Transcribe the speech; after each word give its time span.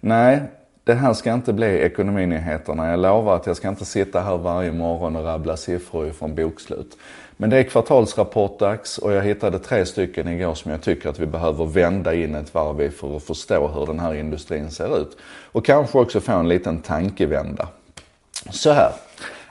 Nej, 0.00 0.40
det 0.84 0.94
här 0.94 1.14
ska 1.14 1.32
inte 1.32 1.52
bli 1.52 1.66
ekonominyheterna. 1.66 2.90
Jag 2.90 3.00
lovar 3.00 3.36
att 3.36 3.46
jag 3.46 3.56
ska 3.56 3.68
inte 3.68 3.84
sitta 3.84 4.20
här 4.20 4.36
varje 4.36 4.72
morgon 4.72 5.16
och 5.16 5.24
rabbla 5.24 5.56
siffror 5.56 6.10
från 6.10 6.34
bokslut. 6.34 6.96
Men 7.36 7.50
det 7.50 7.58
är 7.58 7.62
kvartalsrapportdags 7.62 8.98
och 8.98 9.12
jag 9.12 9.22
hittade 9.22 9.58
tre 9.58 9.86
stycken 9.86 10.28
igår 10.28 10.54
som 10.54 10.70
jag 10.70 10.82
tycker 10.82 11.08
att 11.08 11.18
vi 11.18 11.26
behöver 11.26 11.64
vända 11.64 12.14
in 12.14 12.34
ett 12.34 12.54
varv 12.54 12.80
i 12.80 12.90
för 12.90 13.16
att 13.16 13.22
förstå 13.22 13.68
hur 13.68 13.86
den 13.86 14.00
här 14.00 14.14
industrin 14.14 14.70
ser 14.70 15.00
ut. 15.00 15.16
Och 15.52 15.64
kanske 15.64 15.98
också 15.98 16.20
få 16.20 16.32
en 16.32 16.48
liten 16.48 16.78
tankevända. 16.78 17.68
Så 18.50 18.72
här. 18.72 18.92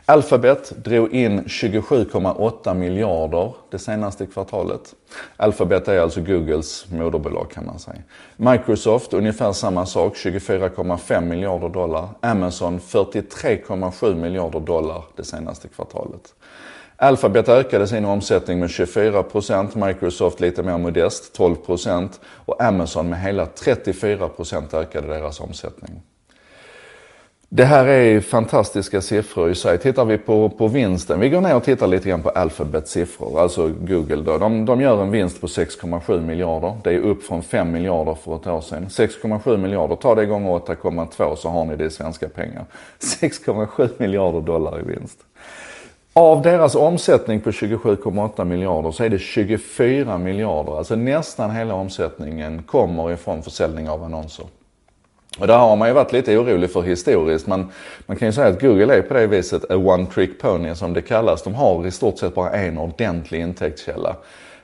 Alphabet 0.08 0.74
drog 0.84 1.14
in 1.14 1.44
27,8 1.44 2.74
miljarder 2.74 3.54
det 3.72 3.80
senaste 3.80 4.26
kvartalet. 4.26 4.96
Alphabet 5.38 5.88
är 5.88 6.00
alltså 6.00 6.22
Googles 6.22 6.86
moderbolag 6.92 7.52
kan 7.52 7.66
man 7.66 7.80
säga. 7.80 8.02
Microsoft 8.38 9.14
ungefär 9.14 9.52
samma 9.52 9.86
sak, 9.86 10.16
24,5 10.16 11.22
miljarder 11.22 11.70
dollar. 11.70 12.10
Amazon 12.22 12.80
43,7 12.80 14.16
miljarder 14.16 14.60
dollar 14.60 15.04
det 15.16 15.24
senaste 15.24 15.68
kvartalet. 15.68 16.34
Alphabet 16.98 17.50
ökade 17.50 17.88
sin 17.88 18.06
omsättning 18.06 18.60
med 18.60 18.70
24%, 18.70 19.88
Microsoft 19.88 20.40
lite 20.40 20.64
mer 20.64 20.78
modest, 20.78 21.38
12% 21.38 22.10
och 22.46 22.64
Amazon 22.64 23.10
med 23.10 23.22
hela 23.22 23.46
34% 23.46 24.76
ökade 24.76 25.08
deras 25.08 25.40
omsättning. 25.40 26.02
Det 27.50 27.66
här 27.66 27.86
är 27.86 28.20
fantastiska 28.22 29.02
siffror 29.02 29.50
i 29.50 29.56
sig. 29.56 29.78
Tittar 29.78 30.06
vi 30.06 30.18
på, 30.18 30.50
på 30.50 30.68
vinsten, 30.68 31.20
vi 31.20 31.30
går 31.30 31.42
ner 31.42 31.56
och 31.56 31.64
tittar 31.64 31.88
lite 31.88 32.10
grann 32.10 32.22
på 32.22 32.30
Alphabets 32.30 32.92
siffror, 32.92 33.40
alltså 33.40 33.68
Google 33.68 34.16
då. 34.16 34.38
De, 34.38 34.66
de 34.66 34.82
gör 34.82 35.02
en 35.02 35.12
vinst 35.12 35.42
på 35.42 35.48
6,7 35.48 36.22
miljarder. 36.22 36.74
Det 36.84 36.94
är 36.94 37.00
upp 37.00 37.24
från 37.24 37.44
5 37.44 37.72
miljarder 37.72 38.14
för 38.14 38.36
ett 38.36 38.48
år 38.48 38.62
sedan. 38.62 38.88
6,7 38.90 39.58
miljarder, 39.58 39.96
ta 39.96 40.16
det 40.16 40.26
gånger 40.26 40.50
8,2 40.50 41.36
så 41.36 41.50
har 41.50 41.66
ni 41.66 41.76
det 41.76 41.86
i 41.86 41.90
svenska 41.90 42.30
pengar. 42.30 42.66
6,7 43.00 43.90
miljarder 43.98 44.42
dollar 44.42 44.80
i 44.80 44.84
vinst. 44.84 45.20
Av 46.14 46.42
deras 46.42 46.76
omsättning 46.76 47.42
på 47.42 47.52
27,8 47.52 48.46
miljarder 48.46 48.92
så 48.92 49.04
är 49.04 49.10
det 49.10 49.20
24 49.20 50.18
miljarder, 50.18 50.78
alltså 50.78 50.96
nästan 50.96 51.52
hela 51.52 51.74
omsättningen 51.74 52.64
kommer 52.64 53.12
ifrån 53.12 53.44
försäljning 53.44 53.90
av 53.90 54.04
annonser. 54.04 54.46
Och 55.40 55.48
där 55.48 55.58
har 55.58 55.76
man 55.76 55.88
ju 55.88 55.94
varit 55.94 56.12
lite 56.12 56.38
orolig 56.38 56.72
för 56.72 56.82
historiskt. 56.82 57.48
Men 57.48 57.72
man 58.06 58.18
kan 58.18 58.28
ju 58.28 58.32
säga 58.32 58.48
att 58.48 58.62
Google 58.62 58.98
är 58.98 59.02
på 59.02 59.14
det 59.14 59.28
viset 59.28 59.72
a 59.72 59.76
one 59.76 60.06
trick 60.06 60.42
pony 60.42 60.76
som 60.76 60.94
det 60.94 61.02
kallas. 61.02 61.44
De 61.44 61.54
har 61.54 61.88
i 61.88 61.92
stort 61.92 62.20
sett 62.20 62.36
bara 62.36 62.52
en 62.52 62.78
ordentlig 62.78 63.40
intäktskälla. 63.40 64.16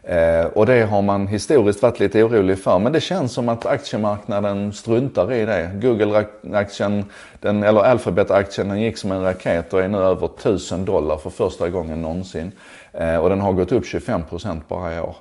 Eh, 0.04 0.46
och 0.46 0.66
det 0.66 0.82
har 0.82 1.02
man 1.02 1.28
historiskt 1.28 1.82
varit 1.82 2.00
lite 2.00 2.24
orolig 2.24 2.60
för. 2.60 2.80
Men 2.80 2.92
det 2.92 3.02
känns 3.02 3.34
som 3.34 3.50
att 3.50 3.66
aktiemarknaden 3.66 4.74
struntar 4.74 5.34
i 5.34 5.46
det. 5.46 5.72
Google-aktien, 5.82 7.06
eller 7.42 7.82
Alphabet-aktien, 7.82 8.70
den 8.70 8.82
gick 8.82 8.98
som 8.98 9.12
en 9.12 9.24
raket 9.24 9.74
och 9.74 9.82
är 9.82 9.88
nu 9.88 9.98
över 9.98 10.26
1000 10.26 10.86
dollar 10.86 11.18
för 11.18 11.30
första 11.30 11.70
gången 11.70 12.02
någonsin. 12.02 12.52
Eh, 12.94 13.16
och 13.16 13.30
den 13.30 13.42
har 13.42 13.54
gått 13.54 13.72
upp 13.72 13.86
25% 13.86 14.62
bara 14.68 14.96
i 14.96 15.00
år. 15.00 15.16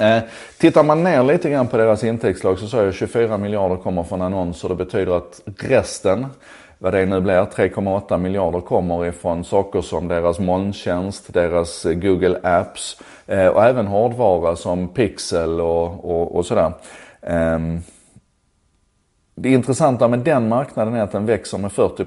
Eh, 0.00 0.22
tittar 0.58 0.82
man 0.82 1.04
ner 1.04 1.22
lite 1.22 1.50
grann 1.50 1.68
på 1.68 1.76
deras 1.76 2.04
intäktslag 2.04 2.58
så 2.58 2.66
sa 2.66 2.84
jag 2.84 2.94
24 2.94 3.38
miljarder 3.38 3.76
kommer 3.76 4.02
från 4.02 4.22
annonser. 4.22 4.68
Det 4.68 4.74
betyder 4.74 5.16
att 5.16 5.40
resten, 5.58 6.26
vad 6.78 6.92
det 6.92 7.06
nu 7.06 7.20
blir, 7.20 7.44
3,8 7.44 8.18
miljarder 8.18 8.60
kommer 8.60 9.06
ifrån 9.06 9.44
saker 9.44 9.80
som 9.80 10.08
deras 10.08 10.38
molntjänst, 10.38 11.32
deras 11.32 11.86
eh, 11.86 11.94
Google 11.94 12.40
Apps 12.42 13.00
eh, 13.26 13.46
och 13.46 13.64
även 13.64 13.86
hårdvara 13.86 14.56
som 14.56 14.88
Pixel 14.88 15.60
och, 15.60 16.10
och, 16.10 16.36
och 16.36 16.46
sådär. 16.46 16.72
Ehm, 17.22 17.80
det 19.34 19.48
intressanta 19.48 20.08
med 20.08 20.18
den 20.18 20.48
marknaden 20.48 20.94
är 20.94 21.02
att 21.02 21.12
den 21.12 21.26
växer 21.26 21.58
med 21.58 21.72
40 21.72 22.04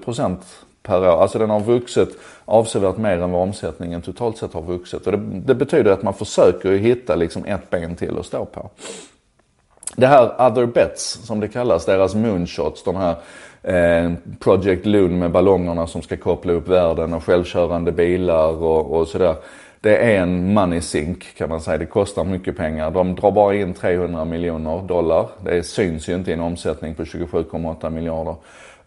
per 0.86 1.02
år. 1.02 1.22
Alltså 1.22 1.39
den 1.39 1.50
har 1.50 1.59
vuxit 1.59 2.09
avsevärt 2.45 2.97
mer 2.97 3.22
än 3.22 3.31
vad 3.31 3.41
omsättningen 3.41 4.01
totalt 4.01 4.38
sett 4.38 4.53
har 4.53 4.62
vuxit. 4.62 5.07
Och 5.07 5.12
det, 5.12 5.18
det 5.46 5.56
betyder 5.56 5.91
att 5.91 6.03
man 6.03 6.13
försöker 6.13 6.72
hitta 6.72 7.16
liksom 7.16 7.46
ett 7.46 7.69
ben 7.69 7.96
till 7.96 8.19
att 8.19 8.25
stå 8.25 8.46
på. 8.46 8.69
Det 9.96 10.07
här 10.07 10.51
other 10.51 10.66
bets 10.66 11.19
som 11.23 11.40
det 11.40 11.47
kallas, 11.47 11.85
deras 11.85 12.16
moonshots, 12.16 12.84
de 12.84 12.96
här 12.96 13.16
eh, 13.63 14.12
Project 14.40 14.85
Loon 14.85 15.19
med 15.19 15.31
ballongerna 15.31 15.88
som 15.88 16.01
ska 16.01 16.18
koppla 16.18 16.53
upp 16.53 16.68
världen 16.68 17.13
och 17.13 17.23
självkörande 17.23 17.91
bilar 17.91 18.63
och, 18.63 19.00
och 19.00 19.07
sådär. 19.07 19.35
Det 19.81 19.97
är 19.97 20.22
en 20.22 20.53
money 20.53 20.81
sink 20.81 21.38
kan 21.38 21.50
man 21.50 21.62
säga. 21.62 21.78
Det 21.78 21.85
kostar 21.85 22.23
mycket 22.23 22.57
pengar. 22.57 22.91
De 22.91 23.16
drar 23.16 23.31
bara 23.31 23.56
in 23.56 23.73
300 23.73 24.25
miljoner 24.25 24.81
dollar. 24.81 25.28
Det 25.44 25.63
syns 25.63 26.09
ju 26.09 26.16
inte 26.16 26.31
i 26.31 26.34
en 26.34 26.40
omsättning 26.40 26.96
på 26.96 27.03
27,8 27.03 27.90
miljarder 27.90 28.35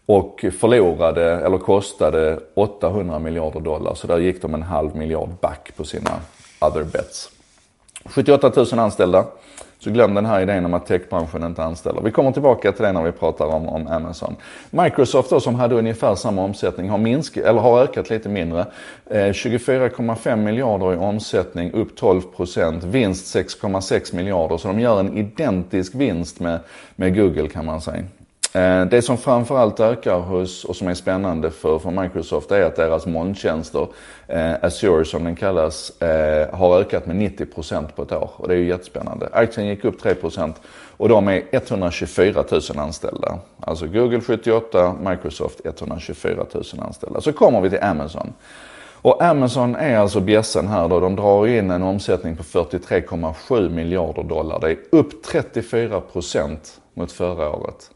och 0.09 0.45
förlorade, 0.59 1.23
eller 1.23 1.57
kostade 1.57 2.39
800 2.53 3.19
miljarder 3.19 3.59
dollar. 3.59 3.93
Så 3.95 4.07
där 4.07 4.17
gick 4.17 4.41
de 4.41 4.53
en 4.53 4.63
halv 4.63 4.95
miljard 4.95 5.29
back 5.41 5.71
på 5.77 5.83
sina 5.83 6.11
other 6.59 6.83
bets. 6.83 7.29
78 8.05 8.51
000 8.55 8.79
anställda. 8.79 9.25
Så 9.79 9.91
glöm 9.91 10.13
den 10.13 10.25
här 10.25 10.41
idén 10.41 10.65
om 10.65 10.73
att 10.73 10.85
techbranschen 10.85 11.43
inte 11.43 11.63
anställer. 11.63 12.01
Vi 12.01 12.11
kommer 12.11 12.31
tillbaka 12.31 12.71
till 12.71 12.83
det 12.83 12.91
när 12.91 13.03
vi 13.03 13.11
pratar 13.11 13.45
om, 13.45 13.69
om 13.69 13.87
Amazon. 13.87 14.35
Microsoft 14.69 15.29
då 15.29 15.39
som 15.39 15.55
hade 15.55 15.75
ungefär 15.75 16.15
samma 16.15 16.43
omsättning 16.43 16.89
har, 16.89 16.97
minsk, 16.97 17.37
eller 17.37 17.59
har 17.59 17.81
ökat 17.81 18.09
lite 18.09 18.29
mindre. 18.29 18.65
Eh, 19.09 19.15
24,5 19.15 20.35
miljarder 20.35 20.93
i 20.93 20.97
omsättning, 20.97 21.71
upp 21.71 21.95
12 21.95 22.21
procent. 22.21 22.83
Vinst 22.83 23.35
6,6 23.35 24.15
miljarder. 24.15 24.57
Så 24.57 24.67
de 24.67 24.79
gör 24.79 24.99
en 24.99 25.17
identisk 25.17 25.95
vinst 25.95 26.39
med, 26.39 26.59
med 26.95 27.15
Google 27.15 27.49
kan 27.49 27.65
man 27.65 27.81
säga. 27.81 28.03
Eh, 28.53 28.85
det 28.85 29.01
som 29.01 29.17
framförallt 29.17 29.79
ökar 29.79 30.19
hos, 30.19 30.65
och 30.65 30.75
som 30.75 30.87
är 30.87 30.93
spännande 30.93 31.51
för, 31.51 31.79
för 31.79 31.91
Microsoft 31.91 32.51
är 32.51 32.61
att 32.61 32.75
deras 32.75 33.05
molntjänster, 33.05 33.87
eh, 34.27 34.53
Azure 34.61 35.05
som 35.05 35.23
den 35.23 35.35
kallas, 35.35 36.01
eh, 36.01 36.55
har 36.55 36.79
ökat 36.79 37.05
med 37.05 37.15
90% 37.15 37.95
på 37.95 38.01
ett 38.01 38.11
år. 38.11 38.29
Och 38.35 38.47
det 38.47 38.53
är 38.53 38.57
ju 38.57 38.67
jättespännande. 38.67 39.29
Aktien 39.31 39.67
gick 39.67 39.85
upp 39.85 40.01
3% 40.01 40.55
och 40.97 41.09
de 41.09 41.27
är 41.27 41.43
124 41.51 42.43
000 42.51 42.61
anställda. 42.77 43.39
Alltså 43.59 43.87
Google 43.87 44.21
78, 44.21 44.95
Microsoft 45.09 45.61
124 45.65 46.45
000 46.53 46.63
anställda. 46.79 47.21
Så 47.21 47.33
kommer 47.33 47.61
vi 47.61 47.69
till 47.69 47.83
Amazon. 47.83 48.33
Och 49.01 49.23
Amazon 49.23 49.75
är 49.75 49.97
alltså 49.97 50.19
bjässen 50.19 50.67
här 50.67 50.87
då. 50.87 50.99
De 50.99 51.15
drar 51.15 51.47
in 51.47 51.71
en 51.71 51.83
omsättning 51.83 52.35
på 52.35 52.43
43,7 52.43 53.69
miljarder 53.69 54.23
dollar. 54.23 54.59
Det 54.59 54.71
är 54.71 54.77
upp 54.91 55.25
34% 55.25 56.57
mot 56.93 57.11
förra 57.11 57.49
året. 57.49 57.91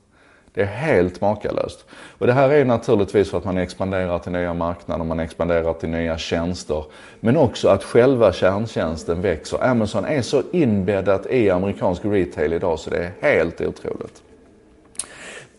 Det 0.54 0.62
är 0.62 0.66
helt 0.66 1.22
makalöst. 1.22 1.86
Och 2.18 2.28
det 2.28 2.34
här 2.34 2.50
är 2.50 2.66
naturligtvis 2.66 3.30
för 3.30 3.38
att 3.38 3.46
man 3.46 3.58
expanderar 3.58 4.20
till 4.20 4.32
nya 4.32 4.54
marknader, 4.54 5.04
man 5.06 5.20
expanderar 5.20 5.74
till 5.74 5.90
nya 5.90 6.18
tjänster. 6.18 6.86
Men 7.20 7.38
också 7.38 7.68
att 7.68 7.84
själva 7.84 8.34
kärntjänsten 8.34 9.22
växer. 9.22 9.64
Amazon 9.64 10.06
är 10.06 10.22
så 10.22 10.44
inbäddat 10.52 11.26
i 11.26 11.50
amerikansk 11.50 12.06
retail 12.06 12.54
idag 12.54 12.80
så 12.80 12.90
det 12.90 12.98
är 12.98 13.12
helt 13.22 13.62
otroligt. 13.62 14.22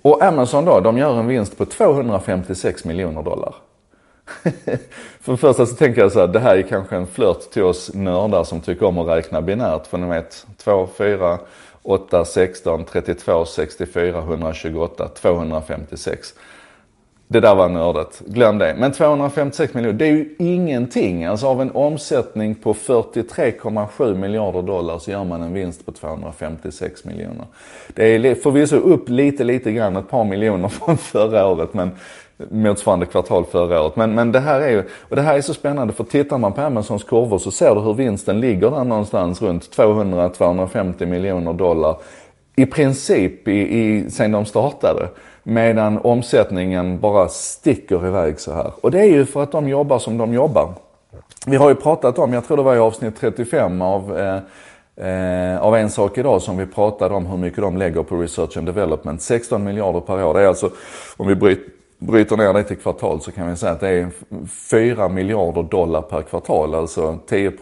Och 0.03 0.22
Amazon 0.22 0.65
då, 0.65 0.81
de 0.81 0.99
gör 0.99 1.19
en 1.19 1.26
vinst 1.26 1.59
på 1.59 1.65
256 1.65 2.84
miljoner 2.84 3.22
dollar. 3.22 3.55
för 5.21 5.32
det 5.32 5.37
första 5.37 5.66
så 5.66 5.75
tänker 5.75 6.00
jag 6.00 6.12
så 6.12 6.21
här, 6.21 6.26
det 6.26 6.41
här 6.41 6.56
är 6.56 6.62
kanske 6.62 6.97
en 6.97 7.06
flört 7.06 7.41
till 7.41 7.62
oss 7.62 7.94
nördar 7.94 8.44
som 8.44 8.61
tycker 8.61 8.87
om 8.87 8.99
att 8.99 9.06
räkna 9.06 9.43
binärt. 9.43 9.87
För 9.87 9.99
ni 9.99 10.06
vet, 10.06 10.47
2, 10.56 10.88
4, 10.97 11.38
8, 11.84 12.25
16, 12.25 12.84
32, 12.84 13.45
64, 13.47 14.21
128, 14.22 15.09
256. 15.15 16.34
Det 17.29 17.41
där 17.41 17.55
var 17.55 17.69
nördigt. 17.69 18.23
Glöm 18.27 18.59
det. 18.59 18.75
Men 18.79 18.93
256 18.93 19.75
miljoner, 19.75 19.99
det 19.99 20.07
är 20.07 20.11
ju 20.11 20.35
ingenting. 20.39 21.25
Alltså 21.25 21.47
av 21.47 21.62
en 21.62 21.71
omsättning 21.71 22.55
på 22.55 22.75
43,7 22.75 24.15
miljarder 24.15 24.62
dollar 24.62 24.99
så 24.99 25.11
gör 25.11 25.25
man 25.25 25.43
en 25.43 25.53
vinst 25.53 25.87
på 25.87 25.93
256 25.93 27.05
miljoner. 27.05 27.47
Det 27.95 28.05
är 28.05 28.35
förvisso 28.35 28.77
upp 28.77 29.09
lite, 29.09 29.44
lite 29.44 29.73
grann, 29.73 29.97
ett 29.97 30.09
par 30.09 30.25
miljoner 30.25 30.69
från 30.69 30.97
förra 30.99 31.47
året. 31.47 31.75
Men 31.75 31.91
motsvarande 32.50 33.06
kvartal 33.06 33.44
förra 33.44 33.82
året. 33.82 33.97
Men, 33.97 34.15
men 34.15 34.32
det 34.32 34.41
här 34.41 34.61
är 34.61 34.70
ju, 34.70 34.82
och 35.09 35.17
det 35.17 35.23
här 35.23 35.37
är 35.37 35.41
så 35.41 35.55
spännande 35.55 35.93
för 35.93 36.05
tittar 36.05 36.38
man 36.38 36.53
på 36.53 36.61
Amazons 36.61 37.05
kurvor 37.05 37.38
så 37.38 37.50
ser 37.50 37.75
du 37.75 37.81
hur 37.81 37.94
vinsten 37.94 38.41
ligger 38.41 38.70
där 38.70 38.85
någonstans 38.85 39.43
runt 39.43 39.77
200-250 39.77 41.06
miljoner 41.06 41.53
dollar. 41.53 41.97
I 42.56 42.67
princip 42.67 43.49
i, 43.49 43.53
i, 43.53 44.11
sen 44.11 44.33
de 44.33 44.45
startade. 44.45 45.09
Medan 45.43 45.99
omsättningen 45.99 47.01
bara 47.01 47.29
sticker 47.29 48.06
iväg 48.06 48.41
så 48.41 48.53
här. 48.53 48.73
Och 48.81 48.91
det 48.91 49.01
är 49.01 49.09
ju 49.09 49.27
för 49.27 49.43
att 49.43 49.53
de 49.53 49.69
jobbar 49.69 49.99
som 49.99 50.19
de 50.19 50.35
jobbar. 50.35 50.75
Vi 51.47 51.56
har 51.56 51.69
ju 51.69 51.75
pratat 51.75 52.19
om, 52.19 52.33
jag 52.33 52.47
tror 52.47 52.56
det 52.56 52.62
var 52.62 52.77
i 52.77 52.79
avsnitt 52.79 53.21
35 53.21 53.83
av 53.83 54.19
eh, 54.19 54.39
Eh, 54.97 55.62
av 55.62 55.77
en 55.77 55.91
sak 55.91 56.19
idag 56.19 56.43
som 56.43 56.56
vi 56.56 56.67
pratade 56.67 57.15
om 57.15 57.27
hur 57.27 57.37
mycket 57.37 57.59
de 57.59 57.77
lägger 57.77 58.03
på 58.03 58.17
research 58.17 58.56
and 58.56 58.67
development. 58.67 59.23
16 59.23 59.65
miljarder 59.65 60.01
per 60.01 60.25
år. 60.25 60.35
Det 60.35 60.41
är 60.41 60.47
alltså, 60.47 60.71
om 61.17 61.27
vi 61.27 61.35
bryter 61.35 61.62
bryter 61.99 62.37
ner 62.37 62.52
det 62.52 62.62
till 62.62 62.76
kvartal 62.76 63.20
så 63.20 63.32
kan 63.32 63.50
vi 63.50 63.56
säga 63.56 63.73
att 63.73 63.81
det 63.81 63.88
är 63.88 64.11
4 64.70 65.08
miljarder 65.08 65.62
dollar 65.62 66.02
per 66.02 66.23
kvartal. 66.23 66.75
Alltså 66.75 67.19
10 67.26 67.52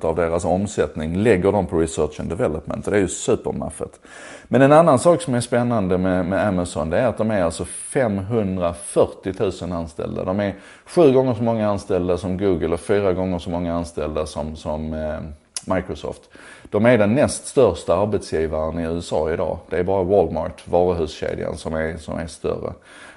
av 0.00 0.16
deras 0.16 0.44
omsättning 0.44 1.16
lägger 1.16 1.52
de 1.52 1.66
på 1.66 1.78
research 1.78 2.20
and 2.20 2.28
development. 2.28 2.84
Det 2.84 2.96
är 2.96 3.00
ju 3.00 3.08
supermaffet. 3.08 4.00
Men 4.48 4.62
en 4.62 4.72
annan 4.72 4.98
sak 4.98 5.22
som 5.22 5.34
är 5.34 5.40
spännande 5.40 5.98
med, 5.98 6.26
med 6.26 6.48
Amazon 6.48 6.90
det 6.90 6.98
är 6.98 7.06
att 7.06 7.18
de 7.18 7.30
är 7.30 7.42
alltså 7.42 7.64
540 7.64 9.32
000 9.62 9.72
anställda. 9.72 10.24
De 10.24 10.40
är 10.40 10.54
sju 10.86 11.12
gånger 11.12 11.34
så 11.34 11.42
många 11.42 11.68
anställda 11.68 12.18
som 12.18 12.38
Google 12.38 12.74
och 12.74 12.80
fyra 12.80 13.12
gånger 13.12 13.38
så 13.38 13.50
många 13.50 13.74
anställda 13.74 14.26
som, 14.26 14.56
som 14.56 14.94
eh, 14.94 15.20
Microsoft. 15.66 16.22
De 16.70 16.86
är 16.86 16.98
den 16.98 17.14
näst 17.14 17.46
största 17.46 17.96
arbetsgivaren 17.96 18.78
i 18.78 18.82
USA 18.82 19.32
idag. 19.32 19.58
Det 19.70 19.78
är 19.78 19.84
bara 19.84 20.02
Walmart, 20.02 20.68
varuhuskedjan, 20.68 21.56
som 21.56 21.74
är, 21.74 21.96
som 21.96 22.18
är 22.18 22.26
större. 22.26 22.72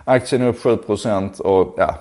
Aktien 0.06 0.42
är 0.42 0.48
upp 0.48 0.64
7% 0.64 1.42
och 1.42 1.76
ja, 1.78 1.96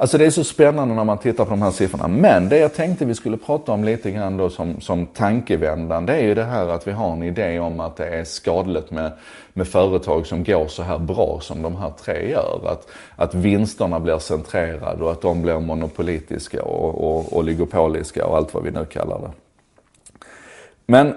Alltså 0.00 0.18
det 0.18 0.26
är 0.26 0.30
så 0.30 0.44
spännande 0.44 0.94
när 0.94 1.04
man 1.04 1.18
tittar 1.18 1.44
på 1.44 1.50
de 1.50 1.62
här 1.62 1.70
siffrorna. 1.70 2.08
Men 2.08 2.48
det 2.48 2.58
jag 2.58 2.74
tänkte 2.74 3.04
vi 3.04 3.14
skulle 3.14 3.36
prata 3.36 3.72
om 3.72 3.84
lite 3.84 4.10
grann 4.10 4.36
då 4.36 4.50
som, 4.50 4.80
som 4.80 5.06
tankevändan, 5.06 6.06
det 6.06 6.12
är 6.12 6.22
ju 6.22 6.34
det 6.34 6.44
här 6.44 6.68
att 6.68 6.86
vi 6.86 6.92
har 6.92 7.12
en 7.12 7.22
idé 7.22 7.58
om 7.58 7.80
att 7.80 7.96
det 7.96 8.06
är 8.06 8.24
skadligt 8.24 8.90
med, 8.90 9.12
med 9.52 9.68
företag 9.68 10.26
som 10.26 10.44
går 10.44 10.68
så 10.68 10.82
här 10.82 10.98
bra 10.98 11.38
som 11.42 11.62
de 11.62 11.76
här 11.76 11.92
tre 12.04 12.30
gör. 12.30 12.60
Att, 12.66 12.88
att 13.16 13.34
vinsterna 13.34 14.00
blir 14.00 14.18
centrerade 14.18 15.04
och 15.04 15.10
att 15.10 15.22
de 15.22 15.42
blir 15.42 15.60
monopolitiska 15.60 16.62
och, 16.62 17.04
och 17.04 17.36
oligopoliska 17.38 18.26
och 18.26 18.36
allt 18.36 18.54
vad 18.54 18.62
vi 18.62 18.70
nu 18.70 18.84
kallar 18.84 19.18
det. 19.18 19.30
Men 20.86 21.14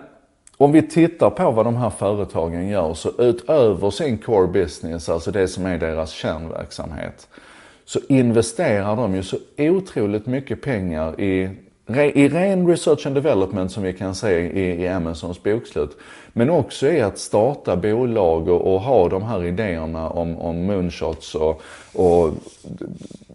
om 0.57 0.71
vi 0.71 0.81
tittar 0.81 1.29
på 1.29 1.51
vad 1.51 1.65
de 1.65 1.75
här 1.75 1.89
företagen 1.89 2.67
gör 2.67 2.93
så 2.93 3.11
utöver 3.17 3.91
sin 3.91 4.17
core 4.17 4.47
business, 4.47 5.09
alltså 5.09 5.31
det 5.31 5.47
som 5.47 5.65
är 5.65 5.77
deras 5.77 6.11
kärnverksamhet, 6.11 7.27
så 7.85 7.99
investerar 8.09 8.95
de 8.95 9.15
ju 9.15 9.23
så 9.23 9.37
otroligt 9.57 10.25
mycket 10.25 10.61
pengar 10.61 11.21
i, 11.21 11.49
i 12.13 12.29
ren 12.29 12.67
research 12.67 13.07
and 13.07 13.15
development 13.15 13.71
som 13.71 13.83
vi 13.83 13.93
kan 13.93 14.15
se 14.15 14.39
i, 14.39 14.83
i 14.83 14.87
Amazons 14.87 15.43
bokslut. 15.43 15.97
Men 16.33 16.49
också 16.49 16.87
i 16.87 17.01
att 17.01 17.17
starta 17.17 17.75
bolag 17.75 18.47
och, 18.49 18.73
och 18.73 18.81
ha 18.81 19.09
de 19.09 19.23
här 19.23 19.45
idéerna 19.45 20.09
om, 20.09 20.37
om 20.37 20.65
moonshots 20.65 21.35
och, 21.35 21.61
och 21.93 22.31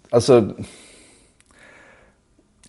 alltså 0.09 0.49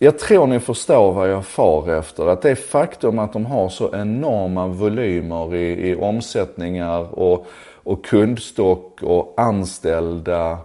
jag 0.03 0.19
tror 0.19 0.47
ni 0.47 0.59
förstår 0.59 1.11
vad 1.11 1.29
jag 1.29 1.45
far 1.45 1.89
efter. 1.89 2.27
Att 2.27 2.41
det 2.41 2.55
faktum 2.55 3.19
att 3.19 3.33
de 3.33 3.45
har 3.45 3.69
så 3.69 3.95
enorma 3.95 4.67
volymer 4.67 5.55
i, 5.55 5.89
i 5.89 5.95
omsättningar 5.95 7.19
och, 7.19 7.45
och 7.83 8.05
kundstock 8.05 9.03
och 9.03 9.33
anställda 9.37 10.57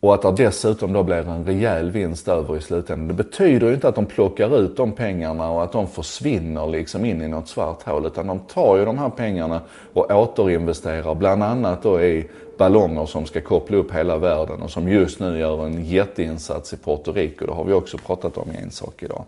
och 0.00 0.14
att 0.14 0.22
det 0.22 0.44
dessutom 0.44 0.92
då 0.92 1.02
blir 1.02 1.28
en 1.28 1.44
rejäl 1.44 1.90
vinst 1.90 2.28
över 2.28 2.56
i 2.56 2.60
slutändan. 2.60 3.08
Det 3.08 3.14
betyder 3.14 3.66
ju 3.66 3.74
inte 3.74 3.88
att 3.88 3.94
de 3.94 4.06
plockar 4.06 4.58
ut 4.58 4.76
de 4.76 4.92
pengarna 4.92 5.50
och 5.50 5.62
att 5.62 5.72
de 5.72 5.86
försvinner 5.86 6.66
liksom 6.66 7.04
in 7.04 7.22
i 7.22 7.28
något 7.28 7.48
svart 7.48 7.82
hål. 7.82 8.06
Utan 8.06 8.26
de 8.26 8.38
tar 8.38 8.76
ju 8.76 8.84
de 8.84 8.98
här 8.98 9.08
pengarna 9.08 9.60
och 9.92 10.10
återinvesterar 10.10 11.14
bland 11.14 11.42
annat 11.42 11.82
då 11.82 12.00
i 12.00 12.28
ballonger 12.58 13.06
som 13.06 13.26
ska 13.26 13.40
koppla 13.40 13.76
upp 13.76 13.94
hela 13.94 14.18
världen 14.18 14.62
och 14.62 14.70
som 14.70 14.88
just 14.88 15.20
nu 15.20 15.38
gör 15.38 15.66
en 15.66 15.84
jätteinsats 15.84 16.72
i 16.72 16.76
Puerto 16.76 17.12
Rico. 17.12 17.46
Det 17.46 17.52
har 17.52 17.64
vi 17.64 17.72
också 17.72 17.98
pratat 17.98 18.38
om 18.38 18.48
i 18.52 18.62
en 18.62 18.70
sak 18.70 19.02
idag. 19.02 19.24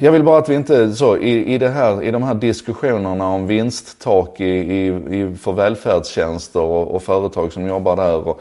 Jag 0.00 0.12
vill 0.12 0.22
bara 0.22 0.38
att 0.38 0.48
vi 0.48 0.54
inte 0.54 0.92
så 0.92 1.16
i, 1.16 1.54
i, 1.54 1.58
det 1.58 1.68
här, 1.68 2.02
i 2.02 2.10
de 2.10 2.22
här 2.22 2.34
diskussionerna 2.34 3.28
om 3.28 3.46
vinsttak 3.46 4.40
i, 4.40 4.44
i, 4.44 4.86
i 4.86 5.36
för 5.36 5.52
välfärdstjänster 5.52 6.60
och, 6.60 6.94
och 6.94 7.02
företag 7.02 7.52
som 7.52 7.66
jobbar 7.66 7.96
där. 7.96 8.28
Och, 8.28 8.40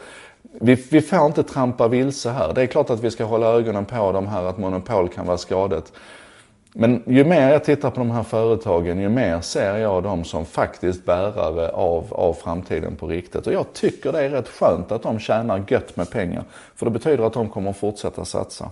vi, 0.62 0.76
vi 0.76 1.02
får 1.02 1.26
inte 1.26 1.44
trampa 1.44 1.88
vilse 1.88 2.30
här. 2.30 2.54
Det 2.54 2.62
är 2.62 2.66
klart 2.68 2.90
att 2.90 3.04
vi 3.04 3.12
ska 3.12 3.24
hålla 3.24 3.48
ögonen 3.48 3.86
på 3.86 4.12
de 4.12 4.28
här 4.28 4.44
att 4.44 4.58
monopol 4.58 5.10
kan 5.10 5.26
vara 5.26 5.38
skadet. 5.38 5.94
Men 6.74 7.04
ju 7.06 7.24
mer 7.24 7.52
jag 7.52 7.64
tittar 7.64 7.92
på 7.92 8.00
de 8.00 8.12
här 8.12 8.24
företagen, 8.24 9.00
ju 9.00 9.10
mer 9.10 9.42
ser 9.42 9.78
jag 9.78 10.04
dem 10.04 10.24
som 10.24 10.46
faktiskt 10.46 11.06
bärare 11.06 11.70
av, 11.70 12.14
av 12.14 12.34
framtiden 12.34 12.96
på 12.96 13.08
riktigt. 13.08 13.48
Och 13.48 13.54
jag 13.54 13.74
tycker 13.74 14.12
det 14.12 14.24
är 14.24 14.30
rätt 14.30 14.48
skönt 14.48 14.92
att 14.92 15.04
de 15.04 15.20
tjänar 15.20 15.64
gött 15.68 15.96
med 15.96 16.10
pengar. 16.10 16.44
För 16.76 16.86
det 16.86 16.92
betyder 16.92 17.24
att 17.24 17.34
de 17.34 17.50
kommer 17.50 17.74
fortsätta 17.74 18.26
satsa. 18.26 18.70